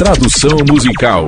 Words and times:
Tradução 0.00 0.56
musical. 0.66 1.26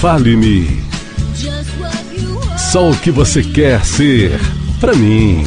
Fale-me. 0.00 0.82
Só 2.72 2.88
o 2.88 2.96
que 2.96 3.10
você 3.10 3.42
quer 3.42 3.84
ser 3.84 4.40
para 4.80 4.94
mim. 4.94 5.44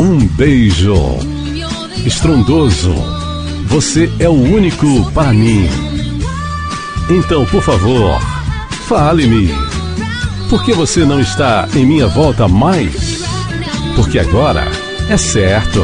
Um 0.00 0.26
beijo 0.26 1.33
estrondoso. 2.04 2.94
Você 3.66 4.10
é 4.18 4.28
o 4.28 4.32
único 4.32 5.10
para 5.12 5.32
mim. 5.32 5.68
Então, 7.08 7.44
por 7.46 7.62
favor, 7.62 8.20
fale-me. 8.86 9.54
Por 10.48 10.64
que 10.64 10.72
você 10.72 11.04
não 11.04 11.20
está 11.20 11.68
em 11.74 11.84
minha 11.86 12.06
volta 12.06 12.46
mais? 12.46 13.24
Porque 13.96 14.18
agora 14.18 14.66
é 15.08 15.16
certo. 15.16 15.82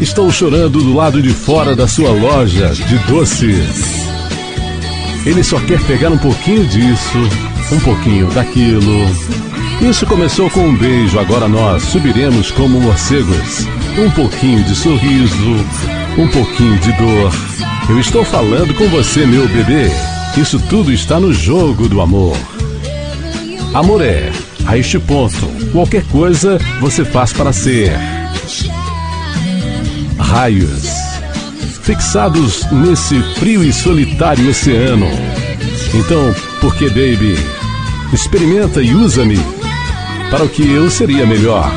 Estou 0.00 0.30
chorando 0.30 0.82
do 0.82 0.94
lado 0.94 1.20
de 1.20 1.30
fora 1.30 1.76
da 1.76 1.86
sua 1.86 2.10
loja 2.10 2.72
de 2.74 2.98
doces. 3.00 4.06
Ele 5.26 5.44
só 5.44 5.60
quer 5.60 5.78
pegar 5.82 6.10
um 6.10 6.18
pouquinho 6.18 6.66
disso, 6.66 7.18
um 7.70 7.80
pouquinho 7.80 8.26
daquilo. 8.28 9.06
Isso 9.80 10.04
começou 10.06 10.50
com 10.50 10.68
um 10.68 10.76
beijo, 10.76 11.18
agora 11.18 11.48
nós 11.48 11.82
subiremos 11.84 12.50
como 12.50 12.78
morcegos. 12.78 13.66
Um 13.98 14.10
pouquinho 14.10 14.62
de 14.62 14.74
sorriso, 14.74 15.56
um 16.18 16.28
pouquinho 16.28 16.78
de 16.78 16.92
dor. 16.92 17.32
Eu 17.88 17.98
estou 17.98 18.22
falando 18.22 18.74
com 18.74 18.86
você, 18.88 19.24
meu 19.24 19.48
bebê. 19.48 19.90
Isso 20.36 20.60
tudo 20.68 20.92
está 20.92 21.18
no 21.18 21.32
jogo 21.32 21.88
do 21.88 22.02
amor. 22.02 22.36
Amor 23.72 24.02
é, 24.02 24.30
a 24.66 24.76
este 24.76 24.98
ponto, 24.98 25.46
qualquer 25.72 26.04
coisa 26.08 26.58
você 26.78 27.02
faz 27.02 27.32
para 27.32 27.52
ser 27.52 27.92
raios, 30.18 30.84
fixados 31.82 32.70
nesse 32.70 33.20
frio 33.38 33.64
e 33.64 33.72
solitário 33.72 34.50
oceano. 34.50 35.08
Então, 35.94 36.34
por 36.60 36.76
que, 36.76 36.86
baby? 36.88 37.36
Experimenta 38.12 38.82
e 38.82 38.94
usa-me 38.94 39.59
para 40.30 40.44
o 40.44 40.48
que 40.48 40.70
eu 40.70 40.88
seria 40.90 41.26
melhor. 41.26 41.70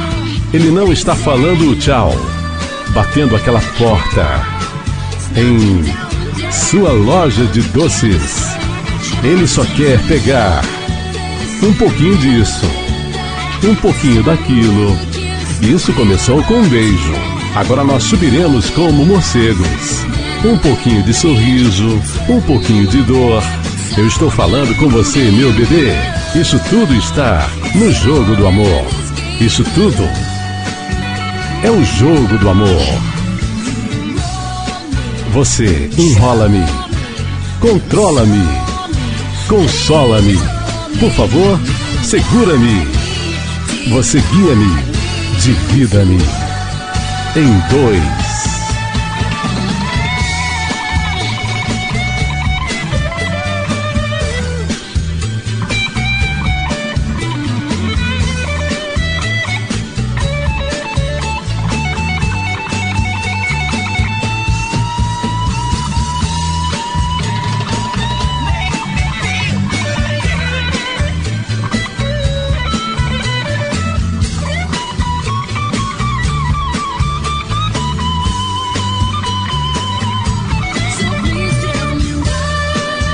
Ele 0.54 0.70
não 0.70 0.94
está 0.94 1.16
falando 1.16 1.76
tchau, 1.76 2.14
batendo 2.90 3.36
aquela 3.36 3.60
porta 3.78 4.46
em 5.36 5.84
sua 6.52 6.92
loja 6.92 7.46
de 7.46 7.62
doces. 7.62 8.56
Ele 9.24 9.48
só 9.48 9.66
quer 9.66 10.00
pegar 10.08 10.64
um 11.64 11.74
pouquinho 11.74 12.16
disso, 12.18 12.66
um 13.64 13.76
pouquinho 13.76 14.22
daquilo. 14.22 14.98
Isso 15.62 15.92
começou 15.94 16.44
com 16.44 16.56
um 16.56 16.68
beijo. 16.70 17.14
Agora 17.56 17.84
nós 17.84 18.04
subiremos 18.04 18.70
como 18.70 19.06
morcegos. 19.06 20.06
Um 20.46 20.58
pouquinho 20.58 21.02
de 21.04 21.14
sorriso, 21.14 22.02
um 22.28 22.42
pouquinho 22.42 22.86
de 22.88 23.02
dor. 23.04 23.42
Eu 23.96 24.08
estou 24.08 24.30
falando 24.30 24.76
com 24.78 24.90
você, 24.90 25.30
meu 25.30 25.54
bebê. 25.54 25.92
Isso 26.34 26.60
tudo 26.68 26.96
está 26.96 27.48
no 27.76 27.92
jogo 27.92 28.36
do 28.36 28.48
amor. 28.48 28.88
Isso 29.40 29.64
tudo 29.76 30.04
é 31.64 31.70
o 31.70 31.84
jogo 31.84 32.38
do 32.40 32.50
amor. 32.50 32.82
Você 35.32 35.92
enrola-me, 35.96 36.64
controla-me, 37.60 38.44
consola-me. 39.48 40.40
Por 41.00 41.12
favor, 41.12 41.60
segura-me. 42.04 42.88
Você 43.90 44.20
guia-me, 44.32 44.84
divida-me 45.40 46.18
em 47.36 47.60
dois. 47.70 48.23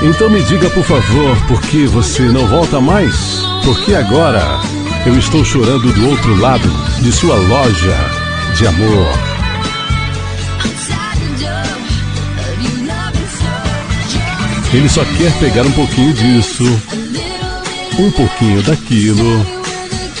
Então 0.02 0.30
me 0.30 0.42
diga, 0.42 0.70
por 0.70 0.82
favor, 0.82 1.36
por 1.46 1.60
que 1.60 1.86
você 1.86 2.22
não 2.22 2.46
volta 2.46 2.80
mais? 2.80 3.42
Porque 3.62 3.94
agora 3.94 4.42
eu 5.04 5.18
estou 5.18 5.44
chorando 5.44 5.92
do 5.92 6.08
outro 6.08 6.40
lado 6.40 6.68
de 7.02 7.12
sua 7.12 7.34
loja 7.34 7.96
de 8.56 8.66
amor. 8.66 9.06
Ele 14.72 14.88
só 14.88 15.04
quer 15.04 15.32
pegar 15.38 15.66
um 15.66 15.72
pouquinho 15.72 16.14
disso, 16.14 16.64
um 17.98 18.10
pouquinho 18.10 18.62
daquilo. 18.62 19.46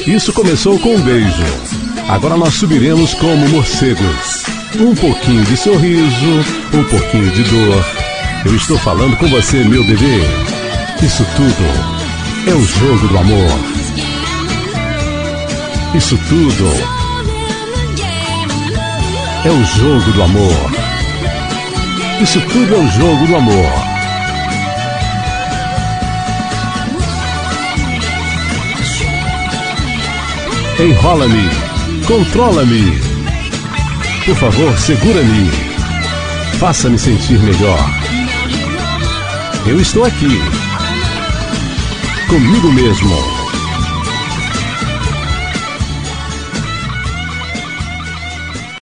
Isso 0.06 0.30
começou 0.34 0.78
com 0.78 0.94
um 0.94 1.00
beijo. 1.00 1.44
Agora 2.06 2.36
nós 2.36 2.52
subiremos 2.52 3.14
como 3.14 3.48
morcegos. 3.48 4.44
Um 4.78 4.94
pouquinho 4.94 5.42
de 5.44 5.56
sorriso, 5.56 6.44
um 6.74 6.84
pouquinho 6.84 7.30
de 7.30 7.44
dor 7.44 7.99
eu 8.44 8.56
estou 8.56 8.78
falando 8.78 9.16
com 9.16 9.28
você, 9.28 9.62
meu 9.64 9.84
bebê. 9.84 10.20
Isso 11.02 11.24
tudo 11.36 12.50
é 12.50 12.54
o 12.54 12.64
jogo 12.64 13.08
do 13.08 13.18
amor. 13.18 13.60
Isso 15.94 16.18
tudo 16.28 17.00
é 19.44 19.50
o 19.50 19.64
jogo 19.64 20.12
do 20.12 20.22
amor. 20.22 20.70
Isso 22.20 22.40
tudo 22.40 22.74
é 22.74 22.78
o 22.78 22.88
jogo 22.88 23.26
do 23.26 23.36
amor. 23.36 23.90
Enrola-me, 30.78 31.50
controla-me. 32.06 32.98
Por 34.24 34.36
favor, 34.36 34.78
segura-me. 34.78 35.50
Faça-me 36.58 36.98
sentir 36.98 37.38
melhor. 37.38 37.99
Eu 39.66 39.80
estou 39.80 40.04
aqui. 40.04 40.40
Comigo 42.28 42.72
mesmo. 42.72 43.39